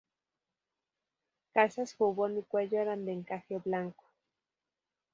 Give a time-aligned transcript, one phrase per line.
[1.53, 4.03] Calzas, jubón y cuello eran de encaje blanco.